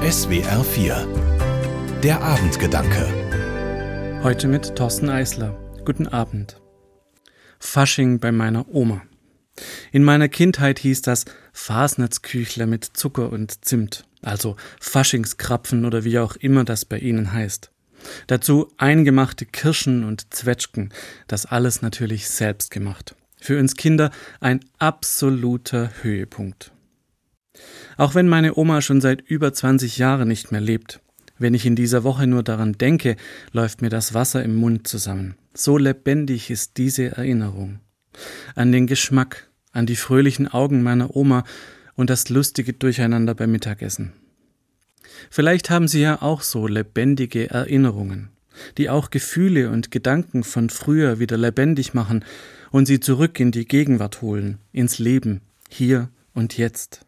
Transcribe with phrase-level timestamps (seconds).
[0.00, 3.06] SWR 4 Der Abendgedanke
[4.22, 5.54] Heute mit Thorsten Eisler.
[5.84, 6.58] Guten Abend.
[7.58, 9.02] Fasching bei meiner Oma.
[9.92, 16.34] In meiner Kindheit hieß das Fasnetzküchler mit Zucker und Zimt, also Faschingskrapfen oder wie auch
[16.36, 17.70] immer das bei Ihnen heißt.
[18.26, 20.94] Dazu eingemachte Kirschen und Zwetschgen,
[21.26, 23.14] das alles natürlich selbst gemacht.
[23.38, 26.72] Für uns Kinder ein absoluter Höhepunkt.
[28.00, 31.00] Auch wenn meine Oma schon seit über 20 Jahren nicht mehr lebt,
[31.38, 33.14] wenn ich in dieser Woche nur daran denke,
[33.52, 35.34] läuft mir das Wasser im Mund zusammen.
[35.52, 37.80] So lebendig ist diese Erinnerung.
[38.54, 41.44] An den Geschmack, an die fröhlichen Augen meiner Oma
[41.94, 44.14] und das lustige Durcheinander beim Mittagessen.
[45.28, 48.30] Vielleicht haben Sie ja auch so lebendige Erinnerungen,
[48.78, 52.24] die auch Gefühle und Gedanken von früher wieder lebendig machen
[52.70, 57.04] und sie zurück in die Gegenwart holen, ins Leben, hier und jetzt.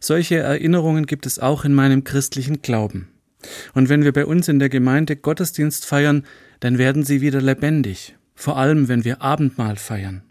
[0.00, 3.08] Solche Erinnerungen gibt es auch in meinem christlichen Glauben.
[3.74, 6.24] Und wenn wir bei uns in der Gemeinde Gottesdienst feiern,
[6.60, 10.22] dann werden sie wieder lebendig, vor allem wenn wir Abendmahl feiern.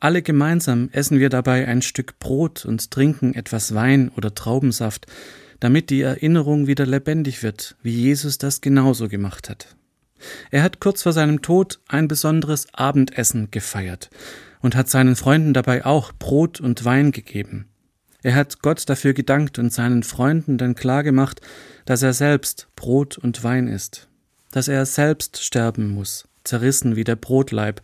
[0.00, 5.06] Alle gemeinsam essen wir dabei ein Stück Brot und trinken etwas Wein oder Traubensaft,
[5.58, 9.76] damit die Erinnerung wieder lebendig wird, wie Jesus das genauso gemacht hat.
[10.50, 14.10] Er hat kurz vor seinem Tod ein besonderes Abendessen gefeiert
[14.60, 17.66] und hat seinen Freunden dabei auch Brot und Wein gegeben.
[18.22, 21.40] Er hat Gott dafür gedankt und seinen Freunden dann klargemacht,
[21.84, 24.08] dass er selbst Brot und Wein ist,
[24.50, 27.80] dass er selbst sterben muss, zerrissen wie der Brotleib,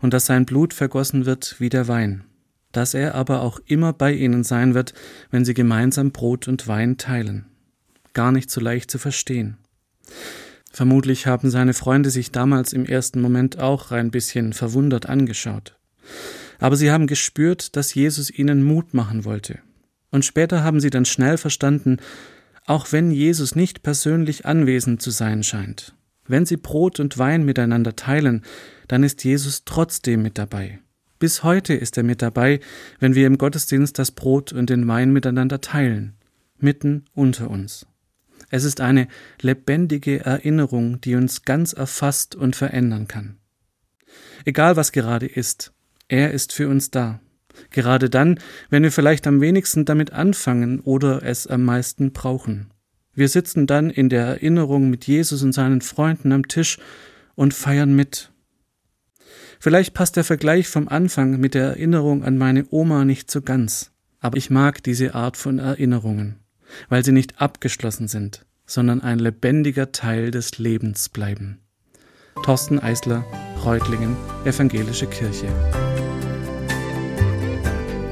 [0.00, 2.24] und dass sein Blut vergossen wird wie der Wein,
[2.72, 4.92] dass er aber auch immer bei ihnen sein wird,
[5.30, 7.46] wenn sie gemeinsam Brot und Wein teilen.
[8.12, 9.56] Gar nicht so leicht zu verstehen.
[10.72, 15.76] Vermutlich haben seine Freunde sich damals im ersten Moment auch ein bisschen verwundert angeschaut.
[16.58, 19.60] Aber sie haben gespürt, dass Jesus ihnen Mut machen wollte,
[20.16, 21.98] und später haben sie dann schnell verstanden,
[22.64, 25.94] auch wenn Jesus nicht persönlich anwesend zu sein scheint,
[26.26, 28.42] wenn sie Brot und Wein miteinander teilen,
[28.88, 30.80] dann ist Jesus trotzdem mit dabei.
[31.18, 32.60] Bis heute ist er mit dabei,
[32.98, 36.16] wenn wir im Gottesdienst das Brot und den Wein miteinander teilen,
[36.58, 37.86] mitten unter uns.
[38.48, 39.08] Es ist eine
[39.42, 43.36] lebendige Erinnerung, die uns ganz erfasst und verändern kann.
[44.46, 45.74] Egal was gerade ist,
[46.08, 47.20] er ist für uns da.
[47.70, 48.38] Gerade dann,
[48.70, 52.70] wenn wir vielleicht am wenigsten damit anfangen oder es am meisten brauchen.
[53.14, 56.78] Wir sitzen dann in der Erinnerung mit Jesus und seinen Freunden am Tisch
[57.34, 58.30] und feiern mit.
[59.58, 63.92] Vielleicht passt der Vergleich vom Anfang mit der Erinnerung an meine Oma nicht so ganz,
[64.20, 66.36] aber ich mag diese Art von Erinnerungen,
[66.90, 71.60] weil sie nicht abgeschlossen sind, sondern ein lebendiger Teil des Lebens bleiben.
[72.42, 73.24] Thorsten Eisler,
[73.64, 74.14] Reutlingen,
[74.44, 75.48] Evangelische Kirche.